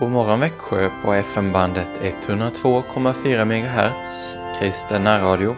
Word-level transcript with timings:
God 0.00 0.10
morgon 0.10 0.40
Växjö 0.40 0.90
på 1.02 1.14
FM-bandet 1.14 1.88
102,4 2.02 3.44
MHz, 3.44 4.34
kristen 4.58 5.04
närradio. 5.04 5.56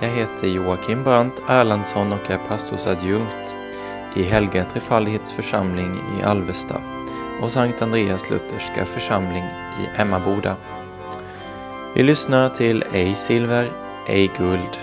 Jag 0.00 0.08
heter 0.08 0.48
Joakim 0.48 1.04
Brandt 1.04 1.42
Erlandsson 1.48 2.12
och 2.12 2.30
är 2.30 2.38
pastorsadjunkt 2.48 3.54
i 4.14 4.22
Helga 4.22 4.64
Trefaldighets 4.64 5.32
församling 5.32 5.98
i 6.18 6.22
Alvesta 6.22 6.80
och 7.42 7.52
Sankt 7.52 7.82
Andreas 7.82 8.30
Lutherska 8.30 8.84
församling 8.84 9.44
i 9.80 10.00
Emmaboda. 10.00 10.56
Vi 11.94 12.02
lyssnar 12.02 12.48
till 12.48 12.84
Ej 12.92 13.14
silver, 13.14 13.70
ej 14.08 14.30
guld 14.38 14.78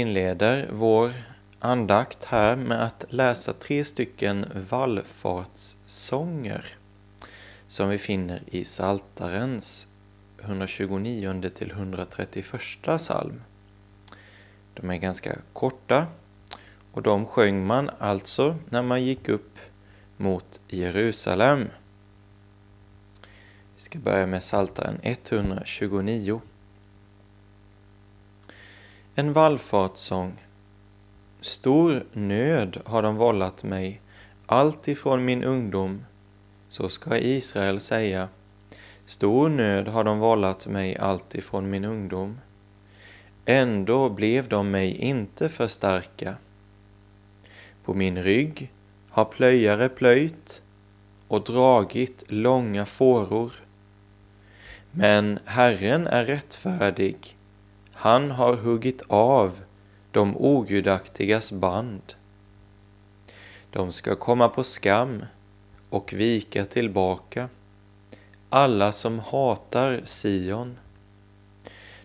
inleder 0.00 0.68
vår 0.72 1.12
andakt 1.58 2.24
här 2.24 2.56
med 2.56 2.84
att 2.84 3.04
läsa 3.08 3.52
tre 3.52 3.84
stycken 3.84 4.46
vallfartssånger 4.68 6.76
som 7.68 7.88
vi 7.88 7.98
finner 7.98 8.40
i 8.46 8.64
Saltarens 8.64 9.86
129 10.40 11.50
till 11.54 11.70
131 11.70 12.46
psalm. 12.96 13.42
De 14.74 14.90
är 14.90 14.96
ganska 14.96 15.36
korta 15.52 16.06
och 16.92 17.02
de 17.02 17.26
sjöng 17.26 17.66
man 17.66 17.90
alltså 17.98 18.56
när 18.68 18.82
man 18.82 19.04
gick 19.04 19.28
upp 19.28 19.58
mot 20.16 20.60
Jerusalem. 20.68 21.68
Vi 23.76 23.82
ska 23.82 23.98
börja 23.98 24.26
med 24.26 24.44
Saltaren 24.44 24.98
129. 25.02 26.40
En 29.18 29.32
vallfartssång. 29.32 30.32
Stor 31.40 32.04
nöd 32.12 32.80
har 32.84 33.02
de 33.02 33.16
vållat 33.16 33.64
mig, 33.64 34.00
allt 34.46 34.88
ifrån 34.88 35.24
min 35.24 35.44
ungdom. 35.44 36.04
Så 36.68 36.88
ska 36.88 37.18
Israel 37.18 37.80
säga. 37.80 38.28
Stor 39.04 39.48
nöd 39.48 39.88
har 39.88 40.04
de 40.04 40.18
vållat 40.18 40.66
mig 40.66 40.96
allt 40.96 41.34
ifrån 41.34 41.70
min 41.70 41.84
ungdom. 41.84 42.40
Ändå 43.44 44.08
blev 44.08 44.48
de 44.48 44.70
mig 44.70 44.96
inte 44.96 45.48
för 45.48 45.68
starka. 45.68 46.34
På 47.84 47.94
min 47.94 48.22
rygg 48.22 48.72
har 49.10 49.24
plöjare 49.24 49.88
plöjt 49.88 50.62
och 51.28 51.44
dragit 51.44 52.24
långa 52.26 52.86
fåror. 52.86 53.52
Men 54.90 55.38
Herren 55.44 56.06
är 56.06 56.24
rättfärdig 56.24 57.35
han 57.98 58.30
har 58.30 58.56
huggit 58.56 59.02
av 59.08 59.60
de 60.10 60.36
ogudaktigas 60.36 61.52
band. 61.52 62.14
De 63.70 63.92
ska 63.92 64.14
komma 64.14 64.48
på 64.48 64.64
skam 64.64 65.24
och 65.90 66.12
vika 66.12 66.64
tillbaka, 66.64 67.48
alla 68.48 68.92
som 68.92 69.18
hatar 69.18 70.00
Sion. 70.04 70.78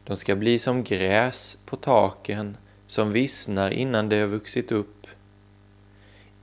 De 0.04 0.18
ska 0.18 0.36
bli 0.36 0.60
som 0.60 0.84
gräs 0.84 1.58
på 1.66 1.76
taken 1.76 2.58
som 2.88 3.12
vissnar 3.12 3.72
innan 3.72 4.10
det 4.10 4.20
har 4.20 4.28
vuxit 4.28 4.72
upp. 4.72 5.08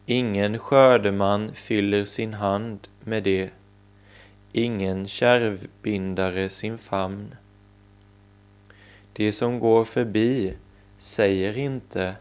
Ingen 0.07 0.59
skördeman 0.59 1.55
fyller 1.55 2.05
sin 2.05 2.35
hand 2.35 2.89
med 3.05 3.23
det, 3.23 3.51
ingen 4.53 5.09
kärvbindare 5.09 6.49
sin 6.49 6.79
famn. 6.79 7.35
De 9.19 9.33
som 9.33 9.61
går 9.61 9.85
förbi 9.85 10.57
säger 10.99 11.59
inte 11.59 12.17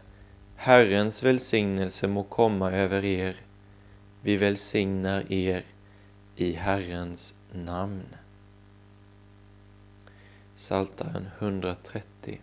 Herrens 0.56 1.22
välsignelse 1.22 2.08
må 2.08 2.22
komma 2.22 2.72
över 2.72 3.04
er. 3.04 3.36
Vi 4.22 4.36
välsignar 4.36 5.32
er 5.32 5.64
i 6.36 6.52
Herrens 6.52 7.34
namn. 7.52 8.06
Saltaren 10.54 11.28
130 11.38 12.40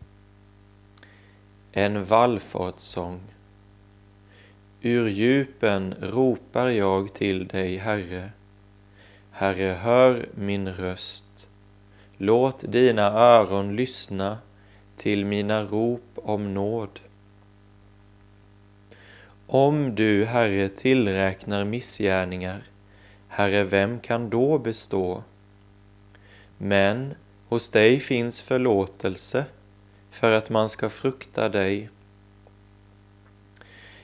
En 1.71 2.05
vallfartssång 2.05 3.21
Ur 4.81 5.07
djupen 5.07 5.95
ropar 6.01 6.69
jag 6.69 7.13
till 7.13 7.47
dig, 7.47 7.77
Herre. 7.77 8.31
Herre, 9.31 9.73
hör 9.73 10.25
min 10.35 10.73
röst. 10.73 11.25
Låt 12.17 12.71
dina 12.71 13.01
öron 13.11 13.75
lyssna 13.75 14.37
till 14.97 15.25
mina 15.25 15.63
rop 15.63 16.11
om 16.15 16.53
nåd. 16.53 16.99
Om 19.47 19.95
du, 19.95 20.25
Herre, 20.25 20.69
tillräknar 20.69 21.65
missgärningar, 21.65 22.63
Herre, 23.27 23.63
vem 23.63 23.99
kan 23.99 24.29
då 24.29 24.57
bestå? 24.57 25.23
Men 26.57 27.13
hos 27.47 27.69
dig 27.69 27.99
finns 27.99 28.41
förlåtelse 28.41 29.45
för 30.11 30.31
att 30.31 30.49
man 30.49 30.69
ska 30.69 30.89
frukta 30.89 31.49
dig. 31.49 31.89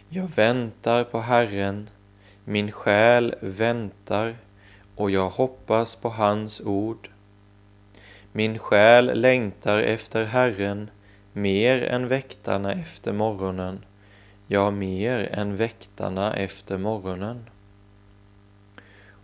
Jag 0.10 0.28
väntar 0.36 1.04
på 1.04 1.20
Herren, 1.20 1.90
min 2.46 2.72
själ 2.72 3.36
väntar 3.42 4.36
och 4.96 5.12
jag 5.12 5.30
hoppas 5.30 5.96
på 5.96 6.10
hans 6.10 6.62
ord. 6.62 7.10
Min 8.34 8.60
själ 8.60 9.22
längtar 9.22 9.80
efter 9.80 10.26
Herren 10.26 10.90
mer 11.34 11.84
än 11.84 12.08
väktarna 12.08 12.74
efter 12.74 13.14
morgonen, 13.14 13.86
ja, 14.48 14.72
mer 14.72 15.30
än 15.32 15.56
väktarna 15.56 16.34
efter 16.34 16.78
morgonen. 16.78 17.50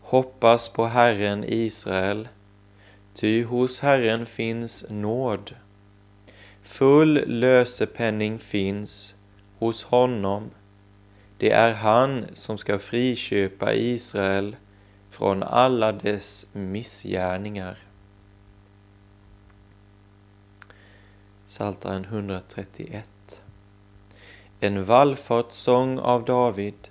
Hoppas 0.01 0.69
på 0.69 0.85
Herren 0.85 1.43
Israel, 1.47 2.27
ty 3.13 3.43
hos 3.43 3.79
Herren 3.79 4.25
finns 4.25 4.85
nåd. 4.89 5.55
Full 6.63 7.23
lösepenning 7.27 8.39
finns 8.39 9.15
hos 9.59 9.83
honom. 9.83 10.49
Det 11.37 11.51
är 11.51 11.73
han 11.73 12.25
som 12.33 12.57
ska 12.57 12.79
friköpa 12.79 13.73
Israel 13.73 14.55
från 15.11 15.43
alla 15.43 15.91
dess 15.91 16.45
missgärningar. 16.53 17.86
Psaltaren 21.47 22.05
131. 22.05 23.41
En 24.59 24.83
vallfartssång 24.83 25.99
av 25.99 26.25
David. 26.25 26.87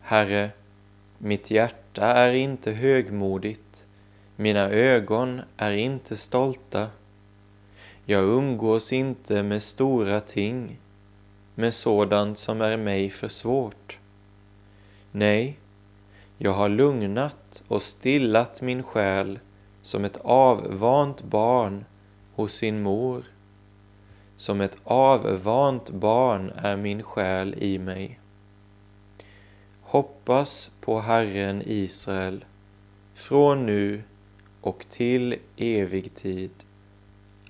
Herre, 0.00 0.50
mitt 1.18 1.50
hjärta 1.50 2.06
är 2.06 2.32
inte 2.32 2.72
högmodigt, 2.72 3.86
mina 4.36 4.70
ögon 4.70 5.40
är 5.56 5.72
inte 5.72 6.16
stolta. 6.16 6.88
Jag 8.04 8.24
umgås 8.24 8.92
inte 8.92 9.42
med 9.42 9.62
stora 9.62 10.20
ting, 10.20 10.78
med 11.54 11.74
sådant 11.74 12.38
som 12.38 12.60
är 12.60 12.76
mig 12.76 13.10
för 13.10 13.28
svårt. 13.28 13.98
Nej, 15.12 15.58
jag 16.38 16.52
har 16.52 16.68
lugnat 16.68 17.62
och 17.68 17.82
stillat 17.82 18.62
min 18.62 18.82
själ 18.82 19.38
som 19.82 20.04
ett 20.04 20.18
avvant 20.24 21.22
barn 21.22 21.84
hos 22.34 22.52
sin 22.52 22.82
mor. 22.82 23.24
Som 24.36 24.60
ett 24.60 24.76
avvant 24.84 25.90
barn 25.90 26.52
är 26.56 26.76
min 26.76 27.02
själ 27.02 27.54
i 27.58 27.78
mig. 27.78 28.20
Hoppas 29.82 30.70
på 30.80 31.00
Herren 31.00 31.62
Israel, 31.66 32.44
från 33.14 33.66
nu 33.66 34.02
och 34.60 34.86
till 34.88 35.36
evig 35.56 36.14
tid. 36.14 36.50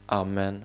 Amen. 0.06 0.65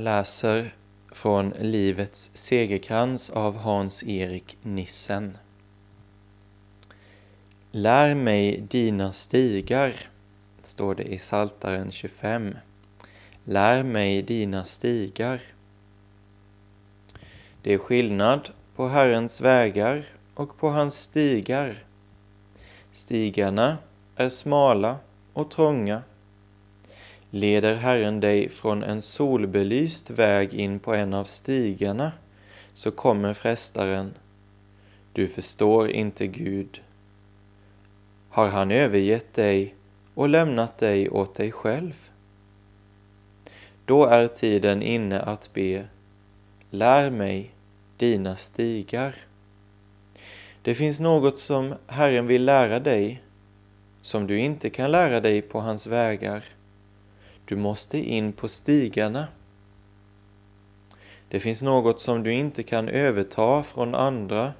Jag 0.00 0.04
läser 0.04 0.70
från 1.12 1.50
Livets 1.58 2.30
segerkrans 2.34 3.30
av 3.30 3.56
Hans-Erik 3.56 4.56
Nissen. 4.62 5.38
Lär 7.70 8.14
mig 8.14 8.60
dina 8.60 9.12
stigar, 9.12 9.94
står 10.62 10.94
det 10.94 11.02
i 11.02 11.18
Saltaren 11.18 11.90
25. 11.90 12.54
Lär 13.44 13.82
mig 13.82 14.22
dina 14.22 14.64
stigar. 14.64 15.40
Det 17.62 17.74
är 17.74 17.78
skillnad 17.78 18.50
på 18.76 18.88
Herrens 18.88 19.40
vägar 19.40 20.04
och 20.34 20.58
på 20.58 20.68
hans 20.68 20.94
stigar. 20.94 21.84
Stigarna 22.92 23.78
är 24.16 24.28
smala 24.28 24.96
och 25.32 25.50
trånga 25.50 26.02
Leder 27.30 27.74
Herren 27.74 28.20
dig 28.20 28.48
från 28.48 28.82
en 28.82 29.02
solbelyst 29.02 30.10
väg 30.10 30.54
in 30.54 30.78
på 30.78 30.94
en 30.94 31.14
av 31.14 31.24
stigarna 31.24 32.12
så 32.74 32.90
kommer 32.90 33.34
frestaren. 33.34 34.14
Du 35.12 35.28
förstår 35.28 35.90
inte 35.90 36.26
Gud. 36.26 36.80
Har 38.28 38.48
han 38.48 38.70
övergett 38.70 39.34
dig 39.34 39.74
och 40.14 40.28
lämnat 40.28 40.78
dig 40.78 41.10
åt 41.10 41.34
dig 41.34 41.52
själv? 41.52 42.08
Då 43.84 44.04
är 44.04 44.28
tiden 44.28 44.82
inne 44.82 45.20
att 45.20 45.50
be. 45.52 45.84
Lär 46.70 47.10
mig 47.10 47.50
dina 47.96 48.36
stigar. 48.36 49.14
Det 50.62 50.74
finns 50.74 51.00
något 51.00 51.38
som 51.38 51.74
Herren 51.86 52.26
vill 52.26 52.44
lära 52.44 52.80
dig 52.80 53.22
som 54.02 54.26
du 54.26 54.38
inte 54.38 54.70
kan 54.70 54.90
lära 54.90 55.20
dig 55.20 55.42
på 55.42 55.60
hans 55.60 55.86
vägar. 55.86 56.44
Du 57.50 57.56
måste 57.56 57.98
in 57.98 58.32
på 58.32 58.48
stigarna. 58.48 59.26
Det 61.28 61.40
finns 61.40 61.62
något 61.62 62.00
som 62.00 62.22
du 62.22 62.32
inte 62.32 62.62
kan 62.62 62.88
överta 62.88 63.62
från 63.62 63.94
andra, 63.94 64.52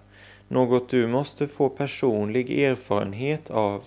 något 0.49 0.89
du 0.89 1.07
måste 1.07 1.49
få 1.49 1.69
personlig 1.69 2.63
erfarenhet 2.63 3.51
av. 3.51 3.83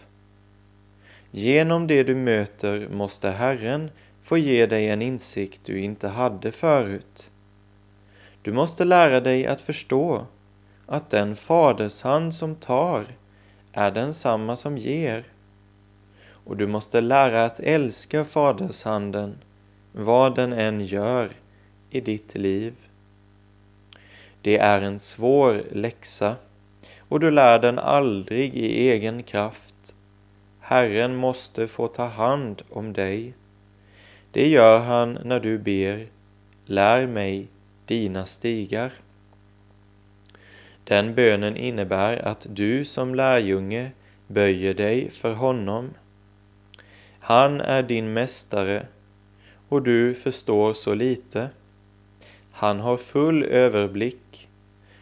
Genom 1.31 1.88
det 1.88 2.03
du 2.03 2.15
möter 2.15 2.88
måste 2.91 3.29
Herren 3.29 3.91
få 4.21 4.38
ge 4.38 4.65
dig 4.65 4.89
en 4.89 5.01
insikt 5.01 5.61
du 5.63 5.79
inte 5.79 6.07
hade 6.07 6.51
förut. 6.51 7.29
Du 8.41 8.51
måste 8.51 8.85
lära 8.85 9.19
dig 9.19 9.47
att 9.47 9.61
förstå 9.61 10.25
att 10.85 11.09
den 11.09 11.35
fadershand 11.35 12.35
som 12.35 12.55
tar 12.55 13.05
är 13.71 13.91
densamma 13.91 14.55
som 14.55 14.77
ger 14.77 15.32
och 16.45 16.57
du 16.57 16.67
måste 16.67 17.01
lära 17.01 17.45
att 17.45 17.59
älska 17.59 18.25
fadershanden, 18.25 19.35
vad 19.91 20.35
den 20.35 20.53
än 20.53 20.85
gör 20.85 21.29
i 21.89 22.01
ditt 22.01 22.35
liv. 22.35 22.73
Det 24.41 24.57
är 24.57 24.81
en 24.81 24.99
svår 24.99 25.61
läxa 25.71 26.35
och 26.99 27.19
du 27.19 27.31
lär 27.31 27.59
den 27.59 27.79
aldrig 27.79 28.55
i 28.55 28.89
egen 28.89 29.23
kraft. 29.23 29.93
Herren 30.59 31.15
måste 31.15 31.67
få 31.67 31.87
ta 31.87 32.05
hand 32.05 32.61
om 32.69 32.93
dig. 32.93 33.33
Det 34.31 34.47
gör 34.47 34.79
han 34.79 35.17
när 35.23 35.39
du 35.39 35.57
ber 35.57 36.07
Lär 36.65 37.07
mig 37.07 37.47
dina 37.85 38.25
stigar. 38.25 38.93
Den 40.83 41.15
bönen 41.15 41.57
innebär 41.57 42.27
att 42.27 42.47
du 42.49 42.85
som 42.85 43.15
lärjunge 43.15 43.91
böjer 44.27 44.73
dig 44.73 45.09
för 45.09 45.33
honom 45.33 45.89
han 47.25 47.61
är 47.61 47.83
din 47.83 48.13
mästare 48.13 48.85
och 49.69 49.81
du 49.81 50.13
förstår 50.15 50.73
så 50.73 50.93
lite. 50.93 51.49
Han 52.51 52.79
har 52.79 52.97
full 52.97 53.43
överblick 53.43 54.47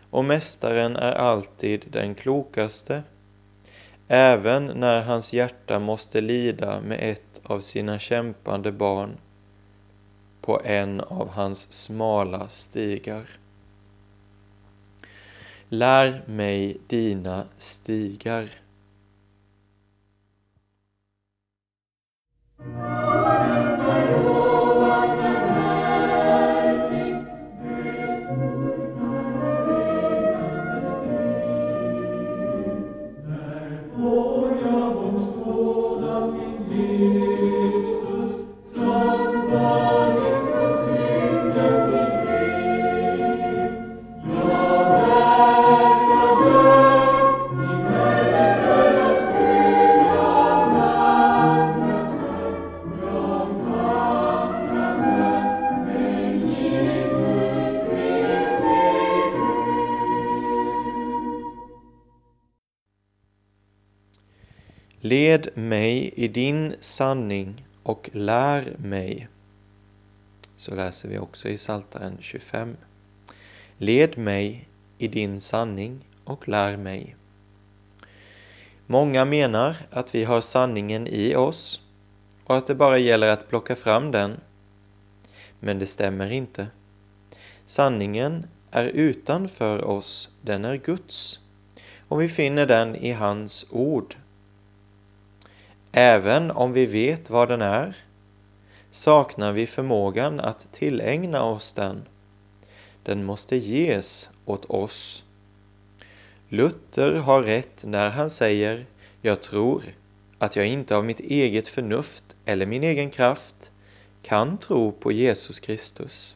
och 0.09 0.25
mästaren 0.25 0.95
är 0.95 1.11
alltid 1.11 1.85
den 1.91 2.15
klokaste, 2.15 3.03
även 4.07 4.65
när 4.65 5.01
hans 5.01 5.33
hjärta 5.33 5.79
måste 5.79 6.21
lida 6.21 6.81
med 6.81 6.99
ett 7.11 7.41
av 7.43 7.59
sina 7.59 7.99
kämpande 7.99 8.71
barn 8.71 9.11
på 10.41 10.61
en 10.63 11.01
av 11.01 11.29
hans 11.29 11.73
smala 11.73 12.49
stigar. 12.49 13.29
Lär 15.69 16.21
mig 16.25 16.77
dina 16.87 17.43
stigar. 17.57 18.60
Thank 22.63 23.15
you. 23.15 23.20
Led 65.11 65.49
mig 65.53 66.13
i 66.15 66.27
din 66.27 66.75
sanning 66.79 67.65
och 67.83 68.09
lär 68.13 68.75
mig. 68.77 69.27
Så 70.55 70.75
läser 70.75 71.09
vi 71.09 71.19
också 71.19 71.49
i 71.49 71.57
Saltaren 71.57 72.17
25. 72.19 72.77
Led 73.77 74.17
mig 74.17 74.67
i 74.97 75.07
din 75.07 75.41
sanning 75.41 75.99
och 76.23 76.47
lär 76.47 76.77
mig. 76.77 77.15
Många 78.87 79.25
menar 79.25 79.75
att 79.89 80.15
vi 80.15 80.23
har 80.23 80.41
sanningen 80.41 81.07
i 81.07 81.35
oss 81.35 81.81
och 82.43 82.57
att 82.57 82.65
det 82.65 82.75
bara 82.75 82.97
gäller 82.97 83.27
att 83.27 83.49
plocka 83.49 83.75
fram 83.75 84.11
den. 84.11 84.39
Men 85.59 85.79
det 85.79 85.87
stämmer 85.87 86.31
inte. 86.31 86.67
Sanningen 87.65 88.47
är 88.69 88.85
utanför 88.85 89.83
oss, 89.83 90.29
den 90.41 90.65
är 90.65 90.75
Guds, 90.75 91.39
och 92.07 92.21
vi 92.21 92.29
finner 92.29 92.65
den 92.65 92.95
i 92.95 93.11
hans 93.11 93.65
ord. 93.69 94.15
Även 95.91 96.51
om 96.51 96.73
vi 96.73 96.85
vet 96.85 97.29
vad 97.29 97.49
den 97.49 97.61
är, 97.61 97.95
saknar 98.91 99.53
vi 99.53 99.67
förmågan 99.67 100.39
att 100.39 100.67
tillägna 100.71 101.43
oss 101.43 101.73
den. 101.73 102.05
Den 103.03 103.23
måste 103.23 103.55
ges 103.55 104.29
åt 104.45 104.65
oss. 104.65 105.23
Luther 106.49 107.13
har 107.13 107.43
rätt 107.43 107.83
när 107.85 108.09
han 108.09 108.29
säger 108.29 108.85
”Jag 109.21 109.41
tror 109.41 109.83
att 110.37 110.55
jag 110.55 110.67
inte 110.67 110.95
av 110.95 111.05
mitt 111.05 111.19
eget 111.19 111.67
förnuft 111.67 112.23
eller 112.45 112.65
min 112.65 112.83
egen 112.83 113.09
kraft 113.09 113.71
kan 114.21 114.57
tro 114.57 114.91
på 114.91 115.11
Jesus 115.11 115.59
Kristus. 115.59 116.35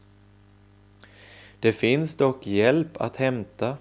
Det 1.60 1.72
finns 1.72 2.16
dock 2.16 2.48
hjälp 2.48 3.02
att 3.02 3.18
hämta. 3.18 3.78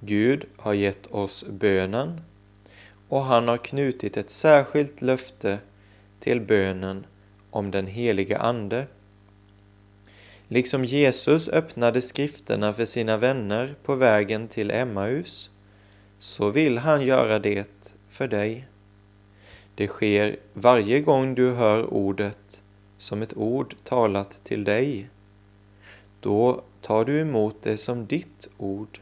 Gud 0.00 0.44
har 0.56 0.74
gett 0.74 1.06
oss 1.06 1.44
bönen 1.48 2.20
och 3.10 3.24
han 3.24 3.48
har 3.48 3.56
knutit 3.56 4.16
ett 4.16 4.30
särskilt 4.30 5.02
löfte 5.02 5.58
till 6.20 6.40
bönen 6.40 7.06
om 7.50 7.70
den 7.70 7.86
helige 7.86 8.38
Ande. 8.38 8.86
Liksom 10.48 10.84
Jesus 10.84 11.48
öppnade 11.48 12.02
skrifterna 12.02 12.72
för 12.72 12.84
sina 12.84 13.16
vänner 13.16 13.74
på 13.82 13.94
vägen 13.94 14.48
till 14.48 14.70
Emmaus, 14.70 15.50
så 16.18 16.50
vill 16.50 16.78
han 16.78 17.02
göra 17.02 17.38
det 17.38 17.92
för 18.08 18.28
dig. 18.28 18.66
Det 19.74 19.88
sker 19.88 20.36
varje 20.54 21.00
gång 21.00 21.34
du 21.34 21.50
hör 21.50 21.94
ordet 21.94 22.62
som 22.98 23.22
ett 23.22 23.36
ord 23.36 23.74
talat 23.84 24.40
till 24.44 24.64
dig. 24.64 25.08
Då 26.20 26.62
tar 26.80 27.04
du 27.04 27.20
emot 27.20 27.62
det 27.62 27.76
som 27.76 28.06
ditt 28.06 28.48
ord. 28.58 28.98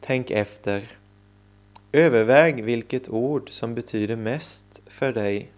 Tänk 0.00 0.30
efter. 0.30 0.97
Överväg 1.92 2.64
vilket 2.64 3.08
ord 3.08 3.50
som 3.50 3.74
betyder 3.74 4.16
mest 4.16 4.80
för 4.86 5.12
dig. 5.12 5.50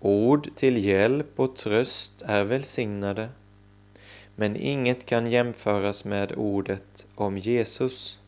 Ord 0.00 0.48
till 0.54 0.84
hjälp 0.84 1.26
och 1.36 1.56
tröst 1.56 2.12
är 2.22 2.44
välsignade, 2.44 3.28
men 4.36 4.56
inget 4.56 5.06
kan 5.06 5.30
jämföras 5.30 6.04
med 6.04 6.32
ordet 6.36 7.06
om 7.14 7.38
Jesus. 7.38 8.18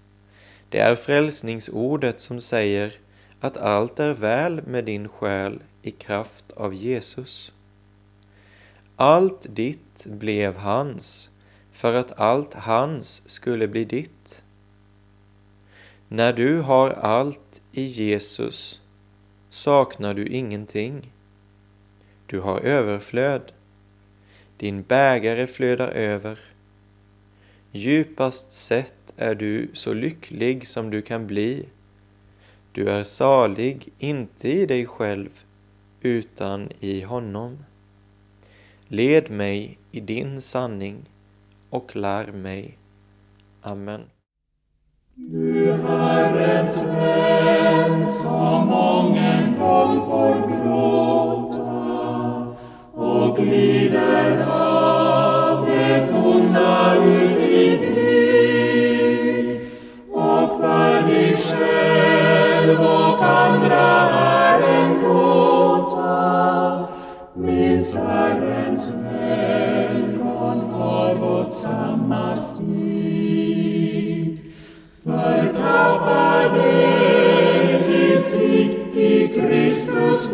Det 0.68 0.78
är 0.78 0.94
frälsningsordet 0.94 2.20
som 2.20 2.40
säger 2.40 2.98
att 3.40 3.56
allt 3.56 4.00
är 4.00 4.12
väl 4.12 4.62
med 4.62 4.84
din 4.84 5.08
själ 5.08 5.62
i 5.82 5.90
kraft 5.90 6.44
av 6.50 6.74
Jesus. 6.74 7.52
Allt 8.96 9.46
ditt 9.48 10.06
blev 10.06 10.56
hans 10.56 11.30
för 11.72 11.94
att 11.94 12.20
allt 12.20 12.54
hans 12.54 13.22
skulle 13.26 13.68
bli 13.68 13.84
ditt. 13.84 14.42
När 16.12 16.32
du 16.32 16.60
har 16.60 16.90
allt 16.90 17.62
i 17.72 17.82
Jesus 17.82 18.80
saknar 19.50 20.14
du 20.14 20.26
ingenting. 20.26 21.12
Du 22.26 22.40
har 22.40 22.60
överflöd. 22.60 23.52
Din 24.56 24.82
bägare 24.82 25.46
flödar 25.46 25.88
över. 25.88 26.38
Djupast 27.72 28.52
sett 28.52 29.12
är 29.16 29.34
du 29.34 29.70
så 29.72 29.92
lycklig 29.92 30.66
som 30.66 30.90
du 30.90 31.02
kan 31.02 31.26
bli. 31.26 31.66
Du 32.72 32.90
är 32.90 33.04
salig, 33.04 33.88
inte 33.98 34.48
i 34.48 34.66
dig 34.66 34.86
själv, 34.86 35.44
utan 36.00 36.68
i 36.80 37.02
honom. 37.02 37.64
Led 38.88 39.30
mig 39.30 39.78
i 39.90 40.00
din 40.00 40.40
sanning 40.40 41.04
och 41.70 41.96
lär 41.96 42.32
mig. 42.32 42.78
Amen. 43.62 44.02
Du 45.28 45.72
Herrens 45.72 46.82
vän 46.82 48.08
som 48.08 48.66
mången 48.66 49.58
gång 49.58 50.00
får 50.00 50.34
gråta 50.48 51.60
och 52.94 53.36
glider 53.36 54.46
av 54.48 55.66
det 55.66 56.12
onda 56.12 56.94
ut 57.04 57.38
i 57.38 57.76
deg 57.76 58.29
i 79.40 79.46
Kristus 79.46 80.28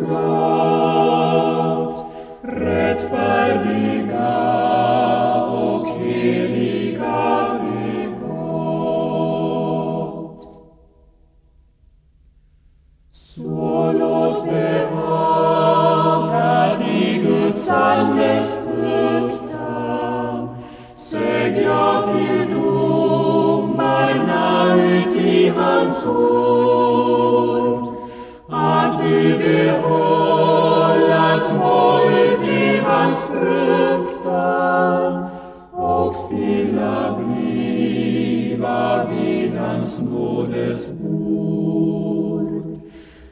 att 29.06 29.12
du 29.12 29.38
behålla 29.38 31.40
små 31.40 32.00
uti 32.10 32.80
hans 32.84 33.24
fruktan 33.24 35.24
och 35.72 36.14
stilla 36.14 37.18
bliva 37.18 39.04
vid 39.04 39.56
hans 39.56 40.00
nådes 40.00 40.92
bord. 40.92 42.64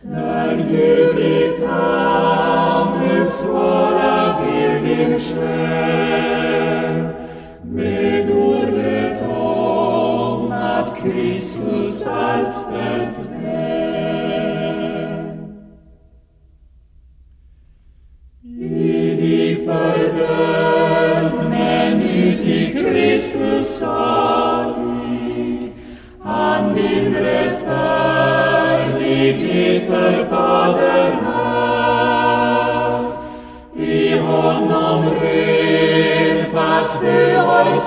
Där 0.03 0.57
ljuvligt 0.71 1.65
hamnut 1.65 3.31
svara 3.31 4.37
vill 4.41 4.85
din 4.85 5.19
själ 5.21 7.09
med 7.63 8.31
ordet 8.31 9.23
om 9.23 10.53
att 10.53 10.97
Kristus 11.03 12.07
allt 12.07 12.55
ställt 12.55 13.14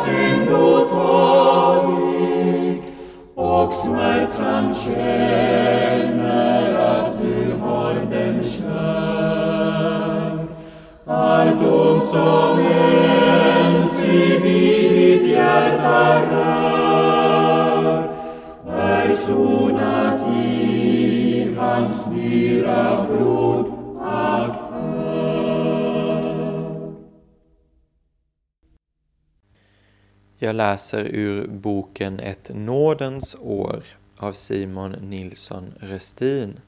sento 0.07 0.87
tonic, 0.91 2.81
ox 3.35 3.71
mertzan 3.91 4.65
cenerat 4.79 5.99
du 7.19 7.35
horden 7.61 8.37
scher, 8.49 10.31
altum 11.05 11.97
somen 12.11 13.71
sibitit 13.95 15.23
iet 15.35 15.83
arrar, 15.83 16.77
Jag 30.39 30.55
läser 30.55 31.05
ur 31.05 31.47
boken 31.47 32.19
Ett 32.19 32.51
nådens 32.53 33.35
år 33.41 33.83
av 34.17 34.33
Simon 34.33 34.91
Nilsson 34.91 35.73
Restin 35.79 36.59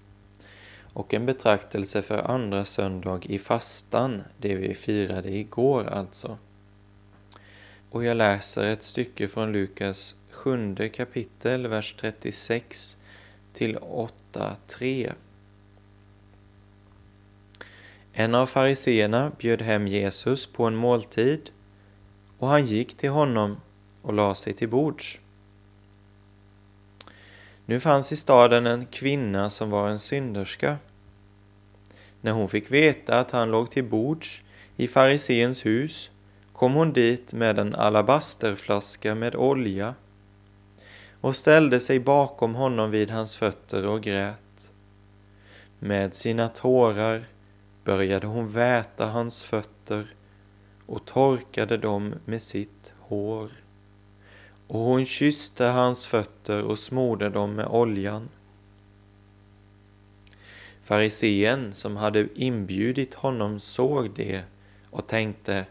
och 0.94 1.14
en 1.14 1.26
betraktelse 1.26 2.02
för 2.02 2.18
andra 2.18 2.66
söndag 2.66 3.26
i 3.26 3.40
fastan, 3.40 4.22
det 4.38 4.56
vi 4.56 4.74
firade 4.74 5.30
igår 5.30 5.88
alltså. 5.88 6.38
Och 7.90 8.04
jag 8.04 8.18
läser 8.18 8.68
ett 8.68 8.84
stycke 8.84 9.28
från 9.28 9.52
Lukas 9.52 10.16
sjunde 10.32 10.90
kapitel, 10.90 11.68
vers 11.68 11.96
36 12.00 12.98
till 13.54 13.78
8.3. 13.78 15.14
En 18.14 18.36
av 18.36 18.48
fariseerna 18.48 19.32
bjöd 19.38 19.62
hem 19.62 19.88
Jesus 19.88 20.46
på 20.46 20.66
en 20.66 20.76
måltid 20.76 21.50
och 22.40 22.48
han 22.48 22.66
gick 22.66 22.98
till 22.98 23.10
honom 23.10 23.58
och 24.02 24.14
la 24.14 24.36
sig 24.36 24.54
till 24.54 24.70
bords. 24.70 25.20
Nu 27.66 27.80
fanns 27.80 28.12
i 28.12 28.18
staden 28.18 28.68
en 28.68 28.86
kvinna 28.86 29.50
som 29.50 29.70
var 29.70 29.90
en 29.90 30.00
synderska. 30.00 30.78
När 32.22 32.32
hon 32.32 32.50
fick 32.50 32.72
veta 32.72 33.20
att 33.20 33.32
han 33.32 33.52
låg 33.52 33.72
till 33.72 33.84
bords 33.84 34.42
i 34.76 34.88
fariseens 34.88 35.66
hus 35.66 36.12
kom 36.54 36.74
hon 36.74 36.94
dit 36.94 37.34
med 37.34 37.60
en 37.60 37.76
alabasterflaska 37.76 39.16
med 39.16 39.36
olja 39.36 39.96
och 41.22 41.36
ställde 41.36 41.80
sig 41.80 42.00
bakom 42.00 42.56
honom 42.56 42.92
vid 42.92 43.10
hans 43.10 43.36
fötter 43.36 43.88
och 43.88 44.02
grät. 44.02 44.72
Med 45.80 46.14
sina 46.14 46.48
tårar 46.48 47.28
började 47.84 48.28
hon 48.28 48.48
väta 48.48 49.06
hans 49.06 49.44
fötter 49.44 50.14
och 50.90 51.06
torkade 51.06 51.78
dem 51.78 52.16
med 52.26 52.42
sitt 52.42 52.94
hår. 53.00 53.50
Och 54.68 54.80
hon 54.80 55.06
kysste 55.06 55.66
hans 55.66 56.06
fötter 56.06 56.64
och 56.64 56.80
smorde 56.80 57.30
dem 57.30 57.56
med 57.56 57.68
oljan. 57.68 58.30
Farisén 60.84 61.74
som 61.74 61.98
hade 61.98 62.28
inbjudit 62.36 63.14
honom 63.14 63.60
såg 63.60 64.12
det 64.16 64.44
och 64.90 65.08
tänkte 65.08 65.66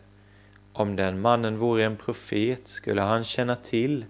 om 0.72 0.96
den 0.96 1.20
mannen 1.20 1.58
vore 1.58 1.84
en 1.84 1.96
profet 1.96 2.68
skulle 2.68 3.02
han 3.02 3.25
känna 3.25 3.56
till 3.56 4.04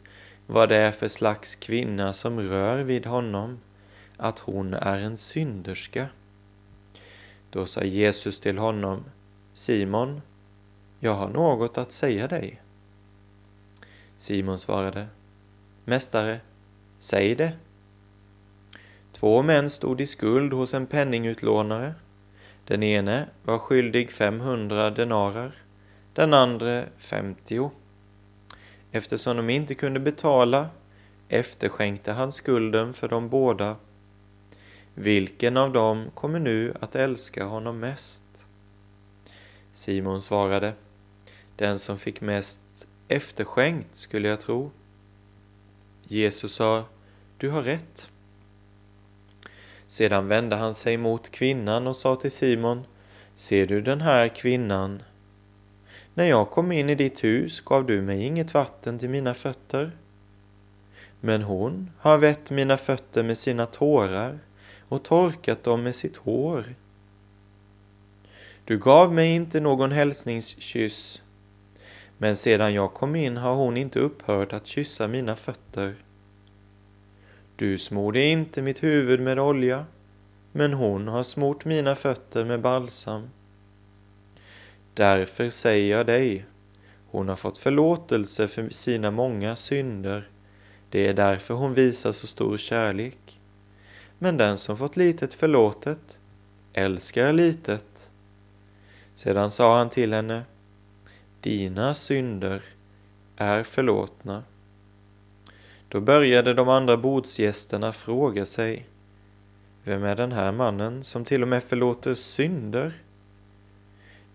vad 0.46 0.68
det 0.68 0.76
är 0.76 0.92
för 0.92 1.08
slags 1.08 1.56
kvinna 1.56 2.12
som 2.12 2.40
rör 2.40 2.82
vid 2.82 3.06
honom, 3.06 3.58
att 4.16 4.38
hon 4.38 4.74
är 4.74 5.02
en 5.02 5.16
synderska. 5.16 6.08
Då 7.50 7.66
sa 7.66 7.82
Jesus 7.82 8.40
till 8.40 8.58
honom, 8.58 9.04
Simon, 9.52 10.20
jag 11.00 11.14
har 11.14 11.28
något 11.28 11.78
att 11.78 11.92
säga 11.92 12.28
dig. 12.28 12.60
Simon 14.18 14.58
svarade, 14.58 15.06
Mästare, 15.84 16.40
säg 16.98 17.34
det. 17.34 17.52
Två 19.12 19.42
män 19.42 19.70
stod 19.70 20.00
i 20.00 20.06
skuld 20.06 20.52
hos 20.52 20.74
en 20.74 20.86
penningutlånare. 20.86 21.94
Den 22.64 22.82
ene 22.82 23.28
var 23.44 23.58
skyldig 23.58 24.10
500 24.10 24.90
denarer, 24.90 25.52
den 26.12 26.34
andra 26.34 26.84
50. 26.96 27.70
Eftersom 28.92 29.36
de 29.36 29.50
inte 29.50 29.74
kunde 29.74 30.00
betala 30.00 30.68
efterskänkte 31.28 32.12
han 32.12 32.32
skulden 32.32 32.94
för 32.94 33.08
de 33.08 33.28
båda. 33.28 33.76
Vilken 34.94 35.56
av 35.56 35.72
dem 35.72 36.10
kommer 36.14 36.38
nu 36.38 36.74
att 36.80 36.94
älska 36.94 37.44
honom 37.44 37.78
mest? 37.78 38.22
Simon 39.72 40.20
svarade, 40.20 40.72
den 41.58 41.78
som 41.78 41.98
fick 41.98 42.20
mest 42.20 42.60
efterskänkt 43.08 43.96
skulle 43.96 44.28
jag 44.28 44.40
tro. 44.40 44.70
Jesus 46.02 46.54
sa, 46.54 46.84
du 47.38 47.50
har 47.50 47.62
rätt. 47.62 48.10
Sedan 49.86 50.28
vände 50.28 50.56
han 50.56 50.74
sig 50.74 50.96
mot 50.96 51.30
kvinnan 51.30 51.86
och 51.86 51.96
sa 51.96 52.16
till 52.16 52.32
Simon, 52.32 52.84
ser 53.34 53.66
du 53.66 53.80
den 53.80 54.00
här 54.00 54.28
kvinnan? 54.28 55.02
När 56.14 56.24
jag 56.24 56.50
kom 56.50 56.72
in 56.72 56.90
i 56.90 56.94
ditt 56.94 57.24
hus 57.24 57.60
gav 57.60 57.86
du 57.86 58.02
mig 58.02 58.22
inget 58.22 58.54
vatten 58.54 58.98
till 58.98 59.10
mina 59.10 59.34
fötter. 59.34 59.92
Men 61.20 61.42
hon 61.42 61.90
har 61.98 62.18
vett 62.18 62.50
mina 62.50 62.76
fötter 62.76 63.22
med 63.22 63.38
sina 63.38 63.66
tårar 63.66 64.38
och 64.88 65.02
torkat 65.02 65.64
dem 65.64 65.82
med 65.82 65.94
sitt 65.94 66.16
hår. 66.16 66.74
Du 68.64 68.78
gav 68.78 69.14
mig 69.14 69.34
inte 69.34 69.60
någon 69.60 69.92
hälsningskyss, 69.92 71.22
men 72.18 72.36
sedan 72.36 72.74
jag 72.74 72.94
kom 72.94 73.16
in 73.16 73.36
har 73.36 73.54
hon 73.54 73.76
inte 73.76 73.98
upphört 74.00 74.52
att 74.52 74.66
kyssa 74.66 75.08
mina 75.08 75.36
fötter. 75.36 75.94
Du 77.56 77.78
smorde 77.78 78.24
inte 78.24 78.62
mitt 78.62 78.82
huvud 78.82 79.20
med 79.20 79.38
olja, 79.38 79.86
men 80.52 80.72
hon 80.72 81.08
har 81.08 81.22
smort 81.22 81.64
mina 81.64 81.94
fötter 81.94 82.44
med 82.44 82.60
balsam. 82.60 83.30
Därför 84.94 85.50
säger 85.50 85.96
jag 85.96 86.06
dig, 86.06 86.44
hon 87.10 87.28
har 87.28 87.36
fått 87.36 87.58
förlåtelse 87.58 88.48
för 88.48 88.70
sina 88.70 89.10
många 89.10 89.56
synder. 89.56 90.28
Det 90.90 91.06
är 91.06 91.14
därför 91.14 91.54
hon 91.54 91.74
visar 91.74 92.12
så 92.12 92.26
stor 92.26 92.58
kärlek. 92.58 93.40
Men 94.18 94.36
den 94.36 94.58
som 94.58 94.76
fått 94.76 94.96
litet 94.96 95.34
förlåtet 95.34 96.18
älskar 96.72 97.32
litet. 97.32 98.10
Sedan 99.14 99.50
sa 99.50 99.78
han 99.78 99.88
till 99.88 100.12
henne, 100.12 100.42
dina 101.48 101.94
synder 101.94 102.62
är 103.36 103.62
förlåtna. 103.62 104.42
Då 105.88 106.00
började 106.00 106.54
de 106.54 106.68
andra 106.68 106.96
bordsgästerna 106.96 107.92
fråga 107.92 108.46
sig, 108.46 108.86
vem 109.84 110.04
är 110.04 110.16
den 110.16 110.32
här 110.32 110.52
mannen 110.52 111.04
som 111.04 111.24
till 111.24 111.42
och 111.42 111.48
med 111.48 111.64
förlåter 111.64 112.14
synder? 112.14 112.92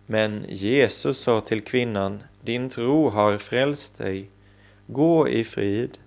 Men 0.05 0.45
Jesus 0.47 1.17
sa 1.17 1.41
till 1.41 1.61
kvinnan, 1.61 2.23
din 2.41 2.69
tro 2.69 3.09
har 3.09 3.37
frälst 3.37 3.97
dig, 3.97 4.29
gå 4.87 5.29
i 5.29 5.43
frid. 5.43 5.97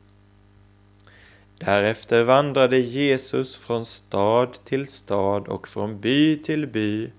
Därefter 1.59 2.25
vandrade 2.25 2.79
Jesus 2.79 3.57
från 3.57 3.87
stad 3.87 4.65
till 4.65 4.87
stad 4.87 5.49
och 5.49 5.69
från 5.69 6.01
by 6.01 6.43
till 6.43 6.67
by 6.67 7.11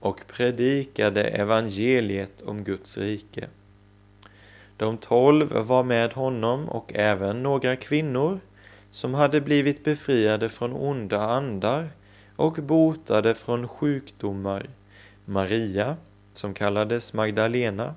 och 0.00 0.20
predikade 0.26 1.22
evangeliet 1.24 2.42
om 2.42 2.64
Guds 2.64 2.98
rike. 2.98 3.48
De 4.76 4.96
tolv 4.96 5.52
var 5.52 5.82
med 5.82 6.12
honom 6.12 6.68
och 6.68 6.92
även 6.94 7.42
några 7.42 7.76
kvinnor 7.76 8.40
som 8.90 9.14
hade 9.14 9.40
blivit 9.40 9.84
befriade 9.84 10.48
från 10.48 10.72
onda 10.72 11.20
andar 11.20 11.88
och 12.36 12.52
botade 12.52 13.34
från 13.34 13.68
sjukdomar. 13.68 14.68
Maria, 15.24 15.96
som 16.32 16.54
kallades 16.54 17.12
Magdalena. 17.12 17.94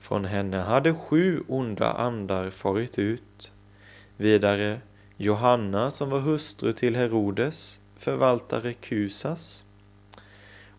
Från 0.00 0.24
henne 0.24 0.56
hade 0.56 0.94
sju 0.94 1.42
onda 1.48 1.92
andar 1.92 2.50
farit 2.50 2.98
ut. 2.98 3.52
Vidare 4.16 4.80
Johanna 5.16 5.90
som 5.90 6.10
var 6.10 6.20
hustru 6.20 6.72
till 6.72 6.96
Herodes, 6.96 7.80
förvaltare 7.96 8.72
Kusas 8.72 9.64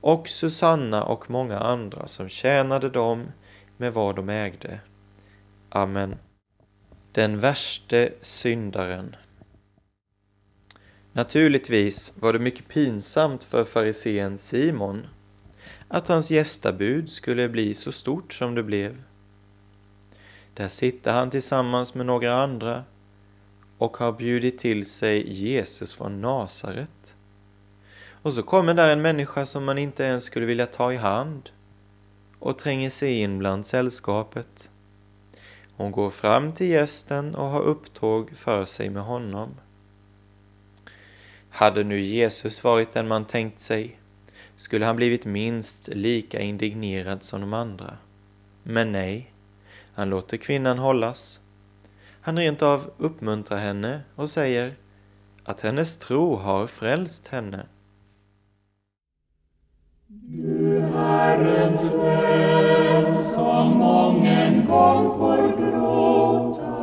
och 0.02 0.28
Susanna 0.28 1.04
och 1.04 1.30
många 1.30 1.60
andra 1.60 2.08
som 2.08 2.30
tjänade 2.30 2.90
dem 2.90 3.32
med 3.78 3.94
vad 3.94 4.16
de 4.16 4.30
ägde. 4.30 4.80
Amen. 5.70 6.16
Den 7.12 7.40
värste 7.40 8.14
syndaren. 8.22 9.16
Naturligtvis 11.14 12.14
var 12.16 12.34
det 12.34 12.40
mycket 12.40 12.68
pinsamt 12.68 13.44
för 13.44 13.64
farisén 13.64 14.38
Simon 14.38 15.08
att 15.88 16.08
hans 16.08 16.32
gästabud 16.32 17.10
skulle 17.10 17.50
bli 17.50 17.74
så 17.74 17.92
stort 17.92 18.34
som 18.34 18.56
det 18.56 18.64
blev. 18.64 19.04
Där 20.54 20.68
sitter 20.68 21.14
han 21.14 21.30
tillsammans 21.30 21.94
med 21.94 22.06
några 22.06 22.44
andra 22.44 22.84
och 23.78 23.98
har 23.98 24.12
bjudit 24.12 24.58
till 24.58 24.86
sig 24.86 25.34
Jesus 25.34 25.94
från 25.94 26.22
Nasaret. 26.22 27.16
Och 28.22 28.34
så 28.34 28.44
kommer 28.44 28.74
där 28.74 28.94
en 28.94 29.02
människa 29.02 29.46
som 29.46 29.66
man 29.66 29.78
inte 29.78 30.04
ens 30.04 30.24
skulle 30.24 30.46
vilja 30.46 30.66
ta 30.66 30.94
i 30.94 30.98
hand 30.98 31.50
och 32.40 32.58
tränger 32.58 32.90
sig 32.90 33.20
in 33.20 33.40
bland 33.40 33.66
sällskapet. 33.66 34.70
Hon 35.76 35.92
går 35.92 36.10
fram 36.10 36.54
till 36.54 36.68
gästen 36.68 37.36
och 37.36 37.48
har 37.48 37.62
upptåg 37.62 38.32
för 38.36 38.66
sig 38.66 38.90
med 38.90 39.04
honom. 39.04 39.50
Hade 41.50 41.84
nu 41.84 42.00
Jesus 42.00 42.64
varit 42.64 42.94
den 42.94 43.08
man 43.08 43.26
tänkt 43.26 43.60
sig 43.60 44.00
skulle 44.56 44.86
han 44.86 44.96
blivit 44.96 45.26
minst 45.26 45.88
lika 45.88 46.40
indignerad 46.40 47.24
som 47.24 47.42
de 47.42 47.54
andra. 47.54 47.98
Men 48.64 48.92
nej, 48.92 49.32
han 49.94 50.10
låter 50.10 50.38
kvinnan 50.38 50.80
hållas. 50.80 51.40
Han 52.22 52.38
rent 52.38 52.62
av 52.62 52.92
uppmuntrar 52.98 53.58
henne 53.58 54.02
och 54.16 54.30
säger 54.30 54.76
att 55.44 55.62
hennes 55.62 55.98
tro 55.98 56.36
har 56.36 56.68
frälst 56.68 57.28
henne. 57.28 57.66
Du 60.20 60.82
Herrens 60.94 61.94
vän 61.94 63.14
som 63.14 63.78
mången 63.78 64.66
gång 64.68 65.18
får 65.18 65.58
gråta 65.58 66.76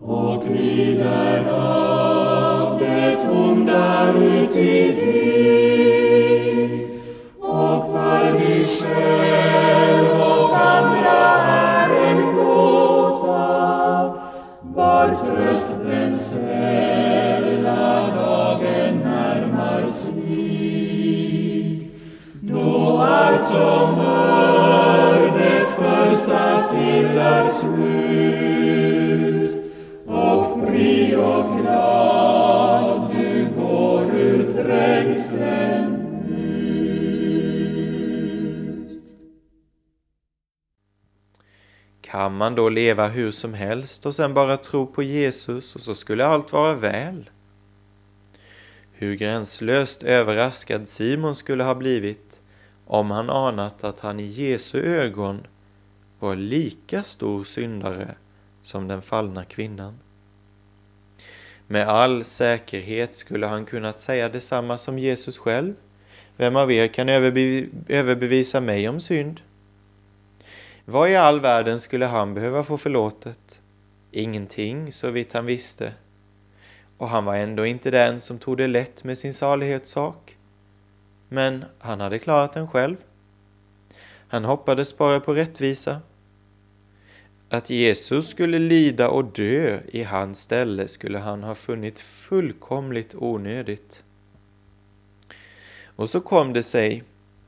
och 0.00 0.44
lider 0.50 1.44
av 1.50 2.78
det 2.78 3.28
onda 3.30 4.14
uti 4.14 4.92
dig 4.94 5.20
och 7.40 7.86
för 7.86 8.32
dig 8.32 8.64
själv 8.64 9.41
man 42.42 42.54
då 42.54 42.68
leva 42.68 43.08
hur 43.08 43.30
som 43.30 43.54
helst 43.54 44.06
och 44.06 44.14
sen 44.14 44.34
bara 44.34 44.56
tro 44.56 44.86
på 44.86 45.02
Jesus 45.02 45.74
och 45.74 45.80
så 45.80 45.94
skulle 45.94 46.26
allt 46.26 46.52
vara 46.52 46.74
väl? 46.74 47.30
Hur 48.92 49.14
gränslöst 49.14 50.02
överraskad 50.02 50.88
Simon 50.88 51.34
skulle 51.34 51.64
ha 51.64 51.74
blivit 51.74 52.40
om 52.86 53.10
han 53.10 53.30
anat 53.30 53.84
att 53.84 54.00
han 54.00 54.20
i 54.20 54.24
Jesu 54.24 54.82
ögon 54.82 55.46
var 56.18 56.36
lika 56.36 57.02
stor 57.02 57.44
syndare 57.44 58.14
som 58.62 58.88
den 58.88 59.02
fallna 59.02 59.44
kvinnan. 59.44 59.98
Med 61.66 61.88
all 61.88 62.24
säkerhet 62.24 63.14
skulle 63.14 63.46
han 63.46 63.64
kunnat 63.64 64.00
säga 64.00 64.28
detsamma 64.28 64.78
som 64.78 64.98
Jesus 64.98 65.38
själv. 65.38 65.74
Vem 66.36 66.56
av 66.56 66.72
er 66.72 66.88
kan 66.88 67.08
överbevisa 67.08 68.60
mig 68.60 68.88
om 68.88 69.00
synd? 69.00 69.40
Vad 70.84 71.10
i 71.10 71.16
all 71.16 71.40
världen 71.40 71.80
skulle 71.80 72.06
han 72.06 72.34
behöva 72.34 72.62
få 72.62 72.78
förlåtet? 72.78 73.60
Ingenting, 74.10 74.92
så 74.92 75.10
vitt 75.10 75.32
han 75.32 75.46
visste. 75.46 75.92
Och 76.98 77.08
han 77.08 77.24
var 77.24 77.36
ändå 77.36 77.66
inte 77.66 77.90
den 77.90 78.20
som 78.20 78.38
tog 78.38 78.56
det 78.56 78.66
lätt 78.66 79.04
med 79.04 79.18
sin 79.18 79.34
salighetssak. 79.34 80.36
Men 81.28 81.64
han 81.78 82.00
hade 82.00 82.18
klarat 82.18 82.52
den 82.52 82.68
själv. 82.68 82.96
Han 84.28 84.44
hoppades 84.44 84.98
bara 84.98 85.20
på 85.20 85.34
rättvisa. 85.34 86.00
Att 87.48 87.70
Jesus 87.70 88.28
skulle 88.28 88.58
lida 88.58 89.08
och 89.08 89.24
dö 89.24 89.80
i 89.88 90.02
hans 90.02 90.40
ställe 90.40 90.88
skulle 90.88 91.18
han 91.18 91.42
ha 91.42 91.54
funnit 91.54 92.00
fullkomligt 92.00 93.14
onödigt. 93.14 94.04
Och 95.96 96.10
så 96.10 96.20
kom 96.20 96.52
det 96.52 96.62
sig 96.62 97.02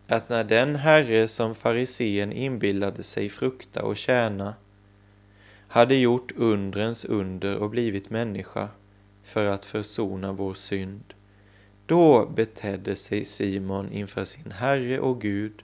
att 0.08 0.28
när 0.28 0.44
den 0.44 0.76
herre 0.76 1.28
som 1.28 1.54
farisén 1.54 2.32
inbillade 2.32 3.02
sig 3.02 3.28
frukta 3.28 3.82
och 3.82 3.96
tjäna 3.96 4.54
hade 5.68 5.94
gjort 5.94 6.32
undrens 6.36 7.04
under 7.04 7.56
och 7.56 7.70
blivit 7.70 8.10
människa 8.10 8.68
för 9.24 9.44
att 9.44 9.64
försona 9.64 10.32
vår 10.32 10.54
synd, 10.54 11.14
då 11.86 12.26
betedde 12.26 12.96
sig 12.96 13.24
Simon 13.24 13.92
inför 13.92 14.24
sin 14.24 14.52
Herre 14.52 15.00
och 15.00 15.20
Gud 15.20 15.62